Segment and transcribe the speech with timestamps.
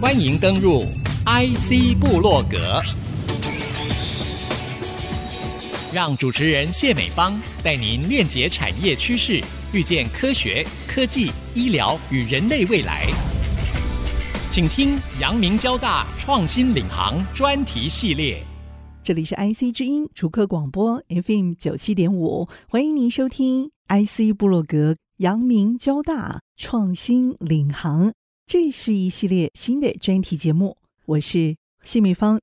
[0.00, 0.82] 欢迎登入
[1.26, 2.80] IC 部落格，
[5.92, 9.42] 让主持人谢美芳带您链接产业趋势，
[9.72, 13.08] 遇见科学、科技、医疗与人类未来。
[14.48, 18.40] 请听阳明交大创新领航专题系列。
[19.02, 28.12] 这里是 IC 之音竹科广播 FM 九七点五，欢迎您收听 IC 部落格阳明交大创新领航。
[28.50, 32.40] 这是一系列新的专题节目，我是谢美芳。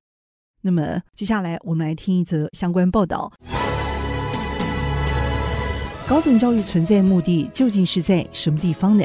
[0.60, 3.32] 那么接下来我们来听一则相关报道。
[6.06, 9.04] 高等教育存在目的究竟是在什么地方呢？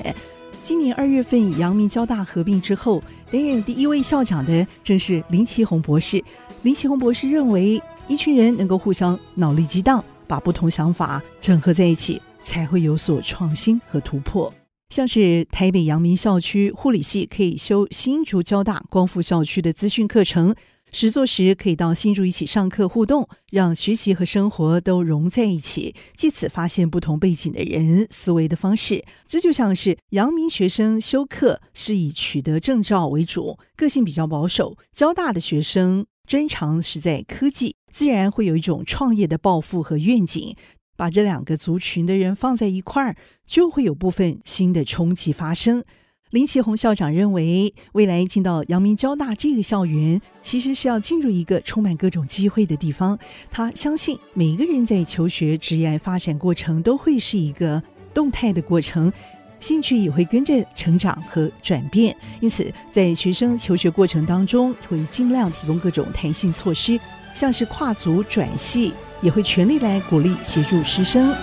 [0.61, 6.23] 今年二月份，阳明交大合并之后，担任第一位校长的正是林奇宏博士。
[6.61, 14.53] 林奇宏博士认为，一群人能够互相脑力激荡，把不同想法整合在一起，才会有所创新和突破。
[14.91, 20.53] 像是台北阳明校区护理系可以修新竹交大光复校区的资讯课程，
[20.91, 29.05] 实作时可以到新竹一起上课互动，让学习和生活都融在一起，借此发现不同背景的人思维的方式。
[29.25, 40.53] 这就像是阳明学生修课是以取得证照为主，个性比较保守；交大的学生专长是在科技，自然会有一种创业的抱负和愿景。
[41.01, 43.15] 把这两个族群的人放在一块儿，
[43.47, 45.83] 就会有部分新的冲击发生。
[46.29, 53.17] 林奇宏校长认为，未来进到阳明交大这个校园，其实是要进入一个充满各种机会的地方。
[53.49, 57.81] 他相信，每一个人在求学、职业发展过程都会是一个
[58.13, 59.11] 动态的过程，
[59.59, 62.15] 兴趣也会跟着成长和转变。
[62.41, 66.99] 因此，在学生求学过程当中，会尽量提供各种弹性措施，
[67.33, 68.93] 像是跨足转系。
[69.21, 71.33] 也会全力来鼓励协助师生。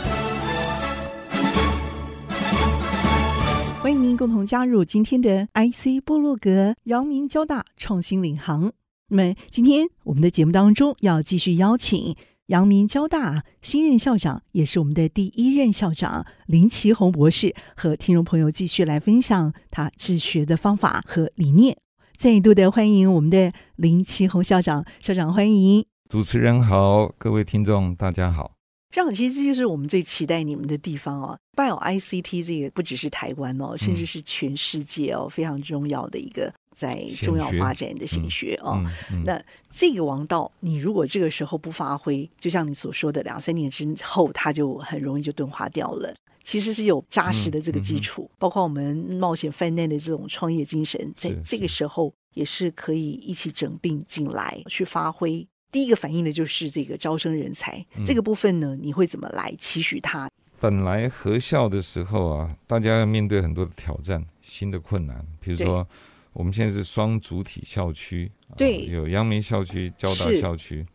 [3.81, 8.73] 欢迎您共同加入今天的 IC 部落格阳明交大创新领航。
[9.09, 12.15] 那么今天我们的节目当中要继续邀请
[12.48, 21.79] 阳明交大新任校长，也是我们的第一任校长林奇宏博士，和听众朋友继续来分享他治学的方法和理念。
[22.19, 25.88] 再度的欢迎我们的林奇宏校长，校长欢迎。
[26.08, 28.52] 主持人好，各位听众大家好。
[28.91, 31.39] 这样其实这就是我们最期待你们的地方哦。
[31.55, 38.80] Bio ICT 这个不只是台湾哦，甚至是全世界哦，嗯、非常重要的一个在重要发展的显学哦。
[38.83, 39.39] 嗯嗯嗯、那
[39.70, 46.14] 这个王道，你如果这个时候不发挥，就像你所说的，两三年之后，它就很容易就钝化掉了。
[46.42, 55.46] 其实是有扎实的这个基础，包括我们冒险犯难的这种创业精神，在这个时候也是可以一起整并进来去发挥。
[55.70, 60.30] 第一个反映的就是这个招生人才、嗯、这个部分呢，你会怎么来期许他？
[60.61, 65.86] 本来合校的时候啊，大家要面对很多的挑战、新的困难，比如说
[66.33, 70.86] 我们现在是双主体校区，对，有阳明校区、交大校区。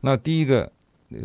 [0.00, 0.70] 那第一个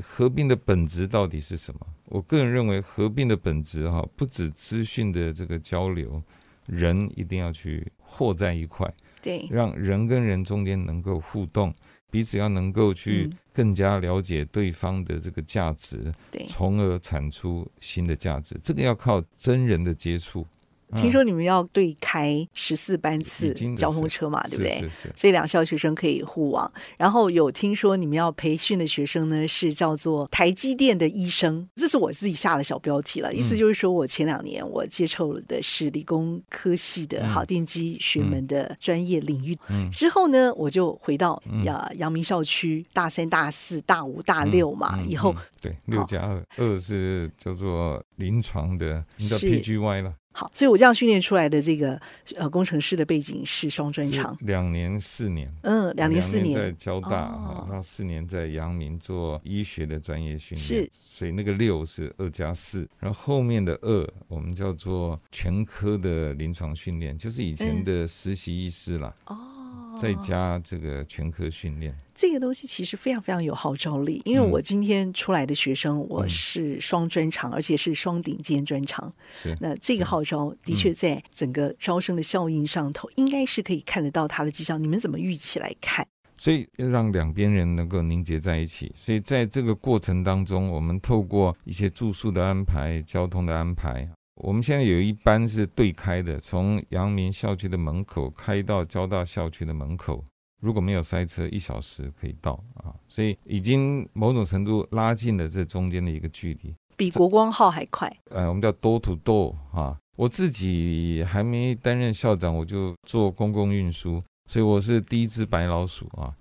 [0.02, 1.80] 合并的本质到底是什么？
[2.06, 6.22] 我个人认为，合并的本质哈、啊，不止资讯的这个交流，
[6.68, 11.74] 人一定要去和在一块，对，让人跟人中间能够互动。
[12.14, 18.56] 彼此要能够去更加了解对方的这个价值，对，从而产出新的价值。
[18.62, 20.46] 这个要靠真人的接触。
[20.96, 24.74] 听说你们要对开十四班次交通车嘛，对不对？
[24.74, 25.14] 是是是。
[25.16, 26.72] 所以两校学生可以互往。
[26.98, 33.34] 然后有听说你们要培训的学生呢，是叫做台积电的医生，这是我自己下的小标题了。
[33.34, 39.58] 意思就是说我前两年我接触的是理工科系的好电机学门的专业领域，
[39.92, 50.14] 之后呢，我就回到呀阳明校区大三、大四、大五、大六嘛，以后对六加二，二是叫做临床的，你叫 PGY 了。
[50.34, 52.00] 好，所以我这样训练出来的这个
[52.36, 56.54] 呃工程师的背景是双专长，两年四年，嗯，两年四年。
[56.54, 69.14] 在交大啊，然后四年在阳明做医学的专业训练，是，所以那个六是二加四，然后后面的二我们叫做全科的临床训练，就是以前的实习医师啦。
[69.28, 69.53] 哦、嗯。
[69.96, 74.22] 再加这个全科训练，这个东西其实非常非常有号召力。
[74.26, 79.14] 因为我今天出来的学生，嗯、我是双专长，而且是双顶尖专长。
[79.32, 84.78] 是，那这个号召的确在整个招生的效应上头，应该是可以看得到它的绩效。
[84.78, 86.06] 你们怎么预期来看？
[86.36, 88.92] 所以要让两边人能够凝结在一起。
[88.96, 94.10] 所以在这个过程当中，我们透过一些住宿的安排、交通的安排。
[94.36, 100.24] 我们现在有一班是对开的，从阳明校区的门口开到交大校区的门口，
[100.60, 106.74] 如果没有塞车，一小时可以到啊，所以已经某种程度拉近了这中间的一个距离。
[106.96, 108.12] 比国光号还快。
[108.32, 109.98] 呃，我们叫 door to door 啊。
[110.16, 116.34] 我自己还没担任校长，我就做公共运输，所以我是第一只白老鼠啊。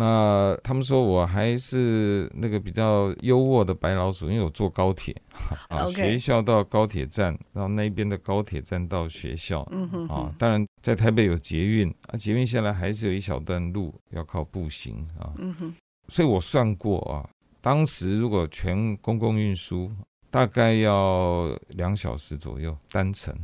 [0.00, 5.12] 那他们说我还是那个比较优渥的白老鼠，因为我坐高铁
[5.68, 10.16] 啊.学校到高铁站，然后那边的高铁站到学校，嗯哼哼。
[10.16, 15.74] 啊，当然在台北有捷运啊，捷运下来还是有一小段路要靠步行啊，嗯哼，
[16.06, 17.28] 所以我算过啊，
[17.60, 19.90] 当时如果全公共运输
[20.30, 23.34] 大概要两小时左右单程，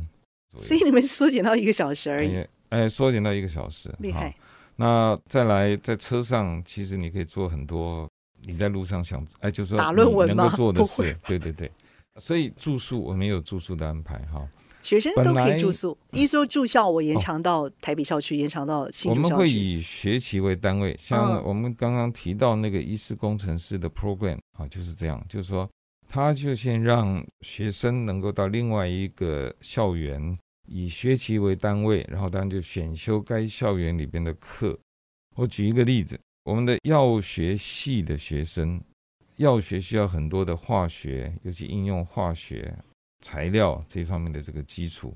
[0.57, 4.33] 所以你们缩减到一个小时而已，哎，哎，缩减到一个小时，厉害。
[4.77, 8.09] 那再来，在车上，其实你可以做很多
[8.43, 11.71] 你在路上想，哎，就是说打论文能够做的事，对对对。
[12.19, 14.47] 所以住宿我们有住宿的安排哈，
[14.81, 15.97] 学生都可以住宿。
[16.11, 19.33] 一说住校，我延长到台北校区，延长到新竹校区。
[19.33, 25.67] 我们会以学期为单位，像我们刚刚提到那个医师工程师的 program 啊，就是这样，就是说
[26.07, 30.37] 他就先让学生能够到另外一个校园。
[30.67, 34.77] 以学期为单位，然后当然就选修该校园里边的课。
[35.35, 38.81] 我举一个例子，我们的药学系的学生，
[39.37, 42.73] 药学需要很多的化学，尤其应用化学
[43.21, 45.15] 材料这方面的这个基础。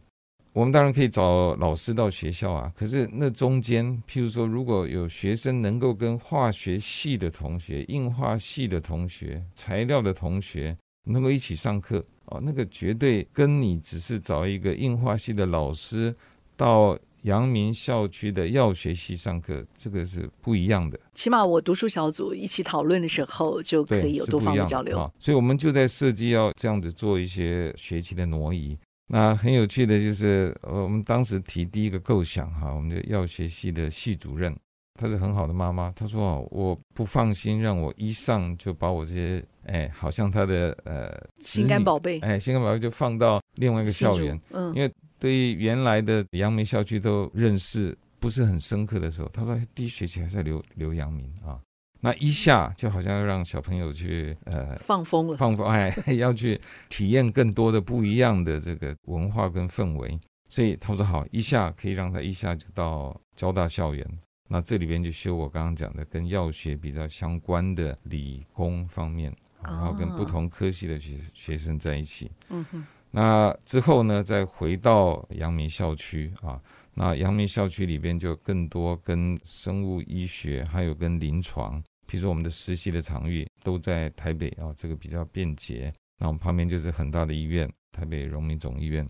[0.51, 10.75] 我们当然可以找老师到学校啊，可是那中间，譬如说，如果有学生能够跟化学系的同学、应化系的同学、材料的同学
[11.05, 12.03] 能够一起上课。
[12.25, 16.13] 哦，那个绝对跟你只是找一个硬化系的老师
[16.55, 20.99] 到阳明校区的药学系上课，这个是不一样的。
[21.15, 24.97] 起码我读书小组一起讨论的时候，就可以有多方的交流。
[24.97, 28.77] 哦，所以我们就在设计要这样子做一些学期的挪移。
[29.07, 34.55] 那很有趣的就是，我们当时提第一个构想哈，我们的药学系的系主任。
[34.99, 41.09] 她是很好的妈妈，她说：“哦，我不放心让我一上就把我这些，哎，好像她的呃
[41.39, 51.57] 心肝宝贝，哎，心肝宝贝就放到另外一个校园，嗯，因为对于原来的阳明校区都认识不是很深刻的时候，她说第一学期还是留留阳明啊，
[52.01, 56.59] 那一下就好像要让小朋友去呃放风了，放风，哎， 要去
[56.89, 60.19] 体验更多的不一样的这个文化跟氛围，
[60.49, 64.05] 所以他说好，一下可以让他一下就到交大校园。”
[64.51, 69.31] 那这里边就修我刚刚讲的跟药学比较相关的理工方面，
[69.63, 72.31] 然后跟不同科系的学学生在一起。
[72.49, 72.85] 嗯哼。
[73.11, 76.61] 那之后呢，再回到阳明校区啊，
[76.93, 85.93] 那阳明校区里边就更多跟生物医学，还有跟临床，比如说我们的实习的场域都在台北啊，这个比较便捷。
[86.19, 89.07] 那我们旁边就是很大的医院，台北荣民总医院，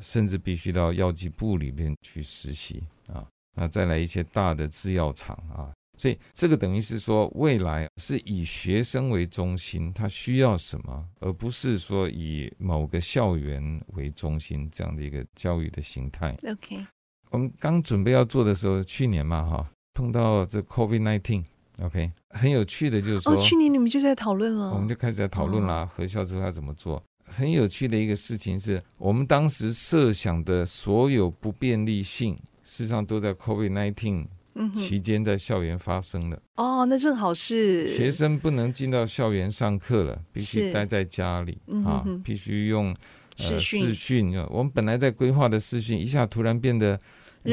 [0.00, 2.82] 甚至必须到药剂部里边去实习
[3.12, 3.26] 啊。
[3.54, 5.68] 那再来一些大的制药厂啊，
[5.98, 16.34] 所以这个等于是说，未来是以学生为中心，他需要什么，而不是说以某个校园为中心这样的一个教育的形态。
[16.48, 16.86] OK，
[17.30, 27.02] 我们刚准备要做的时候，去年嘛哈，碰到这 COVID-19，OK，很有趣的就是说，哦，去年你们就在讨论了，我们就开始在讨论了，合校之后要怎么做。
[27.26, 32.34] 很有趣的一个事情是我们当时设想的所有不便利性。
[32.70, 34.26] 事实上都在 COVID-19
[34.72, 36.40] 期间在校园发生了。
[36.54, 42.94] 哦，那正好是学生不能进到校园上课了，必须待在家里啊，必须用
[43.38, 44.38] 呃视讯。
[44.50, 46.96] 我们本来在规划的视讯，一下突然变得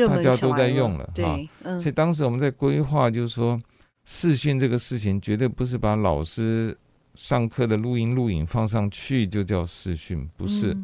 [0.08, 1.80] 大家都在用了啊。
[1.80, 3.60] 所以当时我们在规划，就是说
[4.06, 6.78] 视讯这个事情绝对不是把老师
[7.16, 10.78] 上课的录音录影放上去就叫视讯，不是。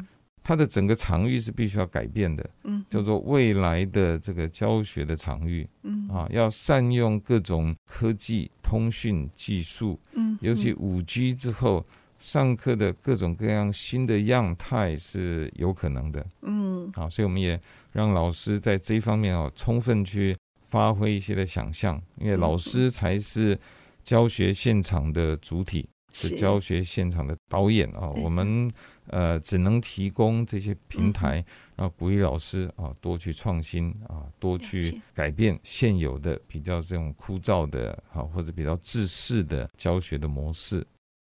[0.44, 6.06] 它的整个场域是必须要改变的，嗯，叫做未来的这个教学的场域，嗯。
[6.08, 11.82] 啊，要善用各种科技通讯技术，嗯，尤其五 G 之后，
[12.18, 17.58] 上课的各种各样新的样态是有可能的，嗯，好，所以我们也
[17.92, 20.36] 让老师在这一方面哦，充分去
[20.68, 23.58] 发挥一些的想象，因为老师才是
[24.04, 28.70] 教学现场的主体，是教学现场的导演啊，我们。
[29.08, 31.34] 呃，只能提供这些平台，
[31.76, 40.82] 然后鼓励老师啊多去创新啊，多去改变现有的比较这种枯燥的啊或者比较制式的教学的模式。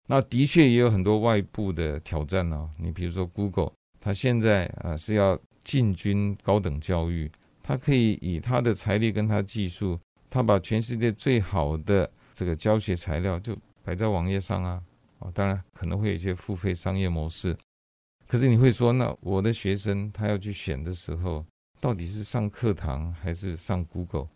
[0.08, 2.69] 那的确也有很多外部的挑战呢。
[2.77, 7.31] 你比如说 Google，它现在啊是要进军高等教育，
[7.63, 9.98] 它可以以它的财力跟它技术，
[10.29, 14.81] 它把全世界最好的这个教学材料就摆在网页上啊。
[15.19, 17.53] 啊，当然可能会有一些付费商业模式。
[18.25, 21.45] 可是你会说，那我的学生他要去选的时候，
[21.81, 24.29] 到底是上课堂还是上 Google？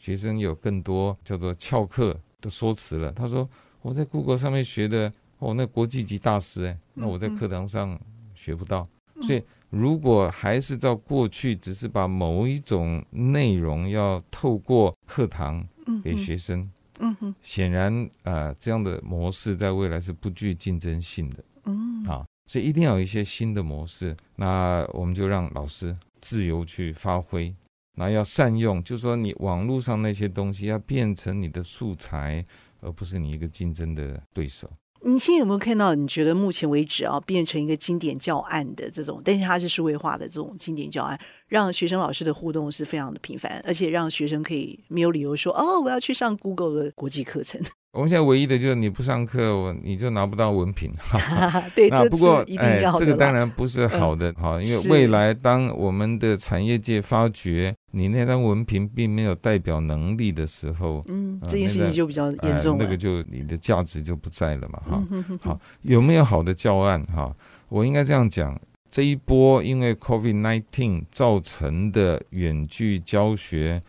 [0.00, 3.10] 学生有更多叫做翘课的说辞了。
[3.10, 3.50] 他说，
[3.82, 8.00] 我在 Google 上面学的哦，那国际级大师哎，那我在课堂上
[8.32, 8.88] 学不到。
[9.22, 15.66] 所以，如果还是照过去，只是把某一种内容要透过课堂
[16.04, 24.16] 给学生，嗯哼，显然呃，这样的模式在未来是不具竞争性的，嗯，啊，所以一定要有一些新的模式。
[24.36, 27.54] 那我们就让老师自由去发挥，
[27.96, 32.44] 那要善用，就是说你网络上那些东西要变成你的素材，
[32.80, 34.70] 而不是你一个竞争的对手。
[35.00, 35.94] 你现在有没有看到？
[35.94, 41.16] 你觉得目前为止啊，变成一个经典教案的这种，但是它是数位化的这种经典教案，
[41.48, 47.60] 让学生老师的互动是非常的频繁，而且让学生可以没有理由说哦，我要去上 Google 的国际课程。
[47.92, 50.92] 我们现在唯一的就是你不上课，我你就拿不到文凭。
[51.74, 62.84] 对，那不过一定要哎，这个当然不是好的哈，嗯、因为未来当我们的产业界发觉你那张文凭并没有代表能力的时候，嗯，这件事情就比较严重了、呃。
[62.84, 65.02] 那个就你的价值就不在了嘛哈。
[65.40, 67.34] 好，有没有好的教案哈？
[67.70, 68.56] 我应该这样讲，
[68.90, 73.80] 这一波因为 COVID-19 造成的远距教学。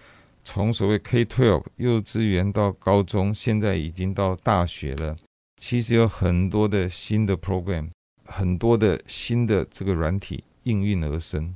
[0.44, 5.15] 从所谓 K-12 幼稚园到高中，现在已经到大学了。
[5.58, 7.89] 其实有很多的新的 program，
[8.25, 11.56] 很多的新的这个软体应运而生。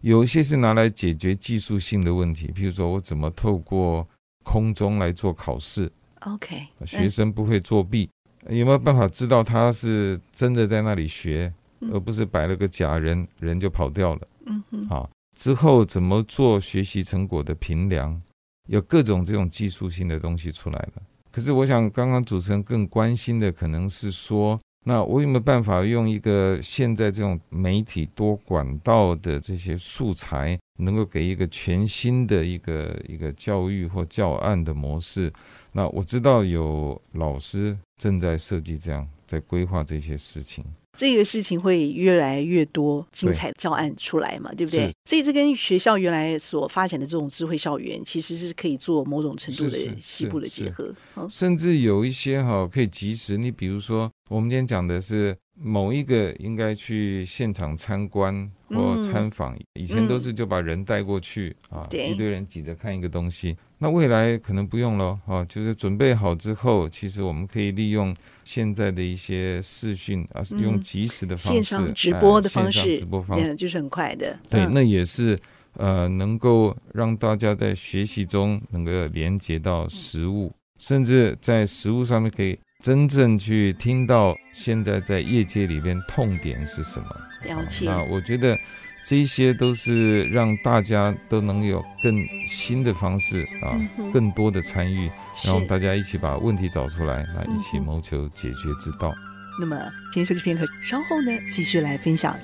[0.00, 4.08] 有一些是拿来解决技术性的问题，譬如说我怎么透过
[4.44, 8.08] 空中来做考试，OK，学生不会作弊，
[8.48, 11.52] 有没有办法知道他是真的在那里学，
[11.90, 14.28] 而不是摆了个假人，人就跑掉了。
[14.46, 15.10] 嗯哼，好。
[15.34, 18.20] 之后怎么做学习成果的评量，
[18.68, 21.02] 有各种这种技术性的东西出来了。
[21.30, 35.32] 可是我想，刚刚主持人更关心的可能是说，那我有没有办法用一个现在这种媒体多管道的这些素材，能够给一个全新的一个一个教育或教案的模式？
[35.72, 40.62] 那我知道有老师正在设计这样，在规划这些事情。
[40.96, 44.94] 这个事情会越来越多精彩的教案出来嘛，对，对不对？
[45.04, 50.94] 所以这跟学校原来所发展的这种智慧校园，其实是可以做某种程度的西部的结合。
[51.30, 63.56] 甚至有一些哈可以及时，你比如说，我们今天讲的是某一个应该去现场参观或参访，嗯、以前都是就把人带过去、嗯、啊，一堆人挤着看一个东西。
[63.82, 74.38] 那未来可能不用了啊，就是准备好之后，其实我们可以利用现在的一些视讯啊，用即时的方式，线上直播的方式，线上直播方式就是很快的。
[74.48, 75.36] 对，那也是
[75.78, 87.06] 呃，能够让大家在学习中能够连接到实物，甚至在实物上面可以真正去听到现在在业界里边痛点是什么。
[87.44, 87.88] 了解。
[87.88, 88.56] 啊，我觉得。
[89.04, 92.16] 这些都是让大家都能有更
[92.46, 93.74] 新的方式啊，
[94.12, 95.10] 更多的参与，
[95.44, 99.12] 然后大家一起把问题找出来，来一起谋求解决之道。
[99.60, 99.76] 那么，
[100.14, 102.38] 先休息片刻，稍后呢继续来分享。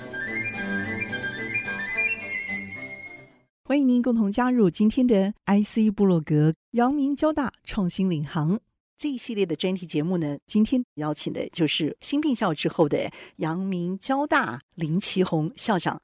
[3.65, 8.59] 欢迎您共同加入今天的 IC 部落格，阳明交大创新领航
[8.97, 10.39] 这一系列的专题节目呢。
[10.47, 16.01] 今天邀请的就是新并校之后的阳明交大林奇宏校长。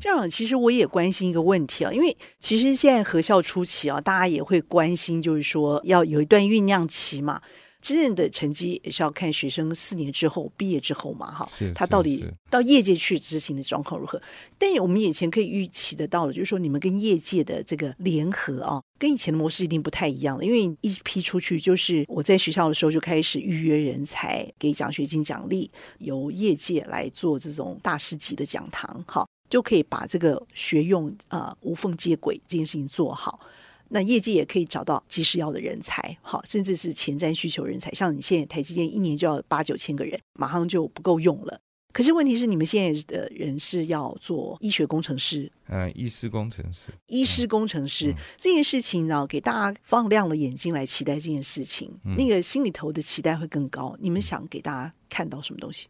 [0.00, 7.40] 这样，其实我也关心一个问题啊，因为其实现在合校初期啊，大家也会关心，就是说要有一段酝酿期嘛。
[7.82, 14.20] 真正的成绩也是要看学生四年之后毕业之后嘛，哈，他到底到业界去执行的状况如何？
[14.58, 20.44] 但我们眼前可以预期得到的，就是说你们跟业界的这个联合啊，跟以前的模式一定不太一样了。
[20.44, 29.24] 因为一批出去，就是我在学校的时候就开始预约人才，给奖学金奖励，由业界来做这种大师级的讲堂，哈。
[29.48, 33.40] 就可以把这个学用啊、呃、无缝接轨这件事情做好，
[33.88, 37.90] 那业界也可以找到及时要的人才，好，甚至是前瞻需求人才。
[37.92, 41.60] 像你现在台积电一年就要八九千个人，马上就不够用了。
[41.92, 53.96] 可是问题是，你们现在的人是要做医学工程师，嗯，医师工程师，医师工程师、嗯、这件事情呢，给大家放亮了眼睛来期待这件事情，嗯、那个心里头的期待会更高。
[53.98, 55.86] 你们想给大家看到什么东西？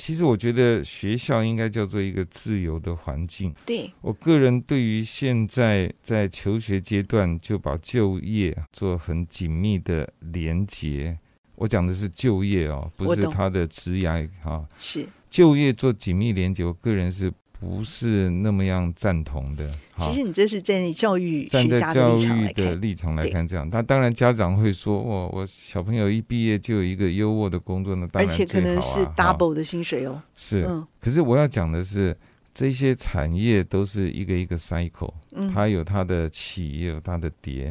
[0.00, 3.54] 其实我觉得学校应该叫做一个自由的环境。
[3.66, 11.18] 对，我个人对于现在在求学阶段就把就业做很紧密的连结，
[11.54, 14.66] 我讲的是就业哦，不是他的职涯啊。
[14.78, 17.30] 是就业做紧密连结，我个人是。
[17.60, 19.70] 不是那么样赞同的。
[19.98, 30.22] 其实你这是站在教育站在教育的立场来看，这样，那当然家长会说：“我我小朋友一毕业就有一个优渥的工作，那当然啊。”而且可能是 double 的薪水哦。
[30.34, 30.66] 是，
[30.98, 32.16] 可是我要讲的是，
[32.54, 35.12] 这些产业都是一个一个 cycle，
[35.52, 37.70] 它有它的起，也有它的跌。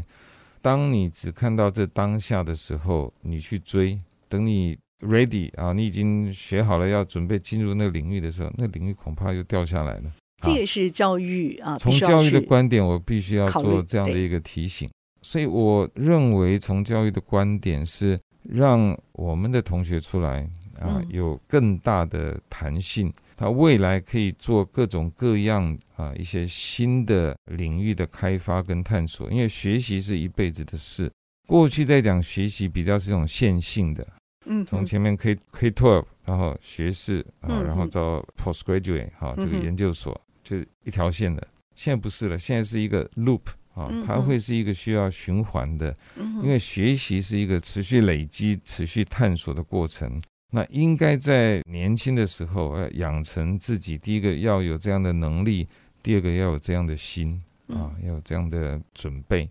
[0.61, 10.11] 当你只看到这当下的时候，你去追，等你 ready 啊，你已经学好了，要准备进入那个领域的时候，那领域恐怕又掉下来了。
[10.41, 14.89] 这也是教育啊，从教育的观点，我必须要做这样的一个提醒。
[15.21, 29.29] 所以我认为，从教育的观点是让我们的同学出来啊，有更大的弹性，他未来可以做各种各样啊一些新的领域的开发跟探索。
[29.29, 31.11] 因为学习是一辈子的事。
[31.45, 34.07] 过去在讲学习比较是一种线性的，
[34.49, 40.19] 嗯，从前面 K K twelve，然后学士啊，然后到 postgraduate 哈，这个研究所。
[40.41, 43.41] 就一条线的，现在不是了，现在是一个 loop
[43.75, 45.95] 啊，它会是一个需要循环的，
[46.41, 50.19] 因为学习是一个持续累积、持续探索的过程。
[50.49, 55.67] 那应该在年轻的时候呃养成自己，第一个要有这样的能力，
[56.01, 59.47] 第二个要有这样的心啊，要有这样的准备。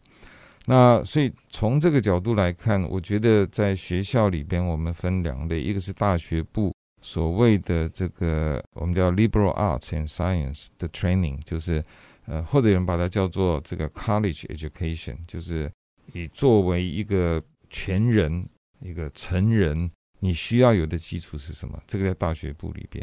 [0.68, 6.74] 那所以从这个角度来看，我觉得在学校里边，我们分两类，一个是大学部。
[7.00, 11.82] 所谓的这个我们叫 liberal arts and science 的 training，就是
[12.26, 15.70] 呃，或者有人把它叫做这个 college education，就是
[16.12, 18.44] 以作为一个全人、
[18.80, 21.80] 一个成人，你需要有的基础是什么？
[21.86, 23.02] 这个在大学部里边。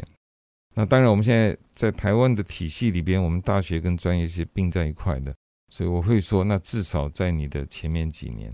[0.74, 5.34] 那当然，我们现在在台湾的体系里边，我们大学跟专业是并在一块的，
[5.68, 8.52] 所以我会说，那至少在你的前面几年。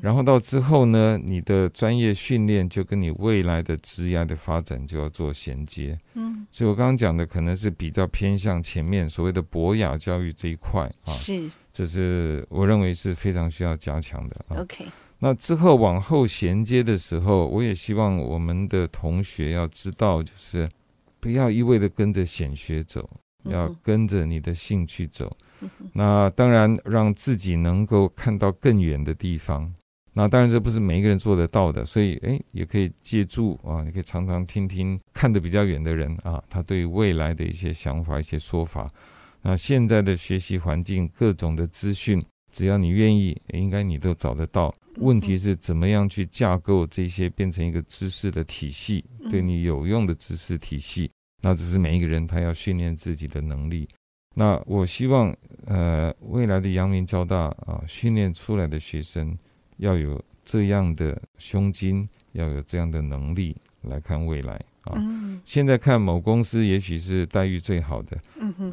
[0.00, 5.98] 然后到之后呢，你的专业训练就跟你未来的职业的发展就要做衔接。
[6.14, 14.44] 嗯，所以我刚刚讲的可能是比较偏向前面所谓的博雅教育这一块啊，是，这是我认为是非常需要加强的。
[14.56, 14.86] OK，
[15.18, 20.66] 那之后往后衔接的时候，我也希望我们的同学要知道，就是
[21.20, 23.06] 不要一味的跟着显学走，
[23.50, 25.36] 要跟着你的兴趣走。
[25.92, 29.74] 那当然，让自己能够看到更远的地方。
[30.14, 38.88] 那当然，这不是每一个人做得到的，所以，诶，也可以借助啊，你可以常常听听看得比较远的人啊，他对未来的一些想法、一些说法。
[39.42, 44.74] 那现在的学习环境，各种的资讯，只要你愿意，应该你都找得到。
[44.96, 51.08] 问题是怎么样去架构这些，变成一个知识的体系，对你有用的知识体系。
[51.42, 53.88] 那只是每一个人他要训练自己的能力。
[54.34, 55.34] 那我希望，
[55.66, 59.36] 呃，未来的阳明交大啊，训练出来的学生
[59.78, 64.94] 要有这样的胸襟，要有这样的能力来看未来啊。
[65.44, 68.16] 现在看某公司也许是待遇最好的，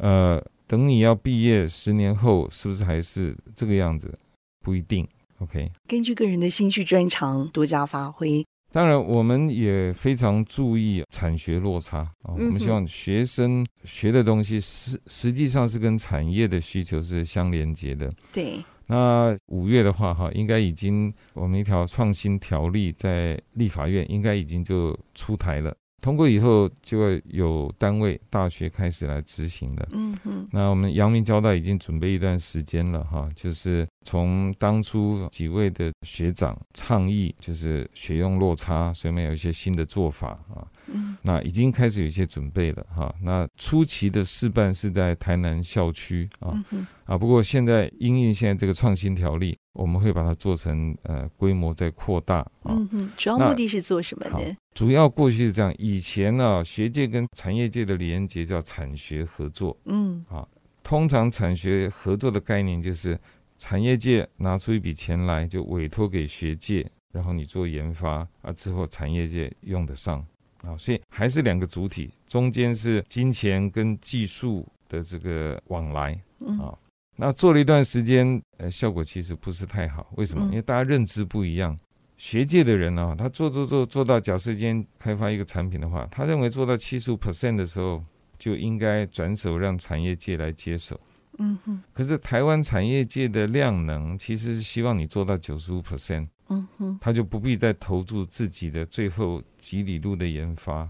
[0.00, 4.16] 呃，等你要毕业十年后，是不是还是这个样子？
[4.64, 5.06] 不一定。
[5.38, 8.46] OK，根据个人的兴趣专长多加发挥。
[8.76, 12.34] 当然，我们也非常注意产学落差啊。
[12.34, 18.12] 我们希望学生学的东西实实际上是跟产业的需求是相连接的。
[18.34, 18.62] 对。
[18.86, 25.74] 那五月的话，哈，应该已经我们一条创新条例在立法院应该已经就出台了。
[26.02, 29.88] 通过以后，就会有单位大学开始来执行了。
[29.92, 30.46] 嗯嗯。
[30.52, 40.62] 那我们阳明交大已经准备一段时间了，哈，就是从当初几位的学长倡议，就是学用落差，所以面有一些新的做法啊。
[40.86, 41.16] 嗯。
[41.22, 43.12] 那已经开始有一些准备了，哈。
[43.20, 46.54] 那初期的试办是在台南校区啊。
[46.70, 46.86] 嗯。
[47.04, 52.70] 啊，不过现在因应现在这个创新条例，我们会把它做成呃规模在扩大啊。
[52.70, 54.56] 嗯哼，主要目的是做什么呢？
[54.72, 59.76] 主要过去是这样，以前呢、啊，学界跟产业界的连接叫产学合作。
[59.86, 60.46] 嗯，啊，
[60.82, 63.18] 通常产学合作的概念就是
[63.58, 70.24] 产业界拿出一笔钱来，就委托给学界，然后你做研发啊，之后产业界用得上
[70.62, 76.20] 啊，所以还是两个主体，中间是金钱跟技术的这个往来
[76.60, 76.76] 啊。
[77.16, 80.06] 那做了一段时间，呃，效果其实不是太好。
[80.16, 80.44] 为什么？
[80.50, 81.74] 因为大家认知不一样。
[82.18, 88.02] 学界的人啊，他做做做做到，假设今天开发一个产品的话，他认为做到七十五 percent 的时候，
[88.38, 91.00] 就应该转手让产业界来接手。
[91.38, 91.82] 嗯哼。
[91.92, 96.26] 可是台湾产业界的量能其实是希望你做到九十五 percent。
[96.48, 96.98] 嗯哼。
[97.00, 100.88] 他就不必再投注自己的最后几里路的研发。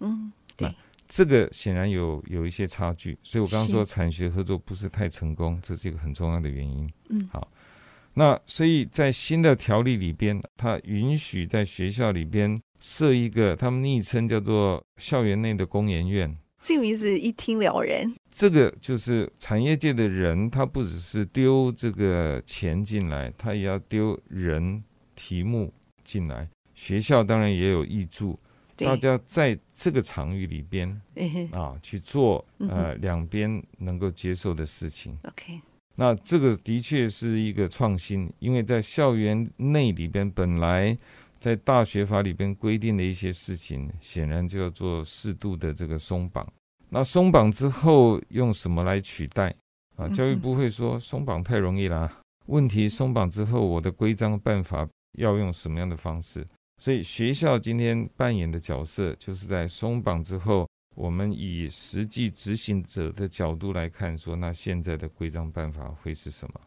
[0.00, 0.74] 嗯，对。
[1.08, 6.90] 这个显然有有一些差距，所以我刚刚说产学合作不是太成功，这是一个很重要的原因。
[7.10, 7.46] 嗯，好，
[8.14, 16.34] 那所以在新的条例里边，它允许在学校里边设一个，他们昵称叫做校园内的工研院。
[16.62, 18.14] 这个名字一听了然。
[18.28, 24.82] 这个就是产业界的人，他不只是丢这个钱进来，他也要丢人
[25.14, 25.72] 题目
[26.04, 26.48] 进来。
[26.74, 28.38] 学校当然也有挹注。
[28.76, 30.88] 大家在这个场域里边
[31.52, 35.16] 啊去做呃两边能够接受的事情。
[35.24, 35.60] OK，
[35.96, 40.96] 那这个的确是一个创新，因为在校园内里边本来
[41.42, 46.46] 在大学法里边规定的一些事情，显然就要做适度的这个松绑。
[46.88, 49.52] 那松绑之后用什么来取代
[49.96, 50.08] 啊？
[50.10, 52.16] 教育部会说松绑太容易啦。
[52.46, 56.46] 问题松绑之后，我的规章办法要用什么样的方式？
[56.80, 66.60] 所以学校今天扮演的角色，就是在松绑之后，我们以实际执行者的角度来看，说那现在的规章办法会是什么？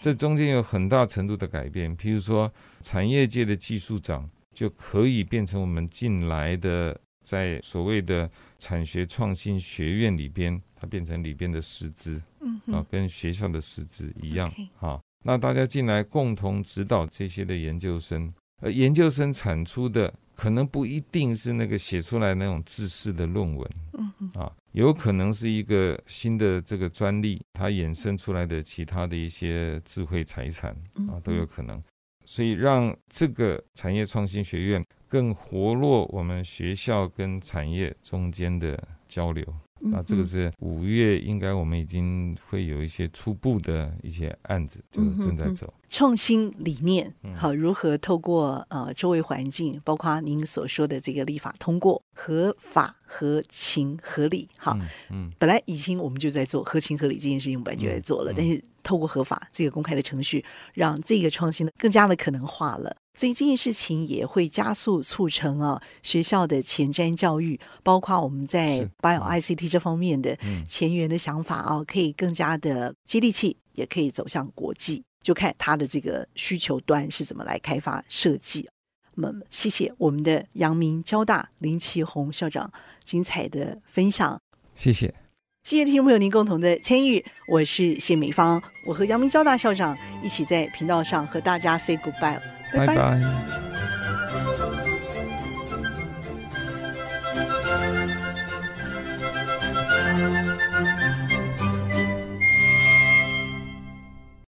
[0.00, 1.96] 这中间有很大程度的改变。
[1.96, 6.98] 譬如说，产业界的技术长就可以变成我们进来的。
[7.24, 30.70] 在所谓的产学创新学院里边，它变成里边的师资，嗯，啊，跟学校的师资一样，好，那大家进来共同指导这些的研究生，而研究生产出的可能不一定是那个写出来那种制式的论文，嗯，啊，有可能是一个新的这个专利，它衍生出来的其他的一些智慧财产，
[31.08, 31.80] 啊，都有可能，
[32.24, 34.84] 所以让这个产业创新学院。
[35.08, 39.44] 更活络我们学校跟产业中间的交流，
[39.84, 45.72] 那这个是五月应该我们已经会有一些初步的一些案子，就正在走。
[45.88, 54.78] 创新理念，好，如何透过呃周围环境，包括您所说的这个立法通过，合法、合情、合理，好，
[55.10, 62.96] 嗯，本来已经我们就在做合情合理这件事情，本来就在做了，但是透过合法这个公开的程序，让这个创新更加的可能化了。
[63.14, 75.02] 所以这件事情也会加速促成啊学校的前瞻教育，包括我们在 Bio ICT 这方面的前沿的想法啊，可以更加的接地气，也可以走向国际。
[75.22, 78.68] 就看他的这个需求端是怎么来开发设计。
[79.14, 82.72] 那么，谢谢我们的阳明交大林奇宏校长
[83.04, 84.40] 精彩的分享。
[84.74, 85.14] 谢谢，
[85.62, 87.24] 谢谢听众朋友您共同的参与。
[87.46, 92.38] 我是谢美芳，我和杨明交大校长一起在频道上和大家 say goodbye。
[92.74, 93.71] 拜拜。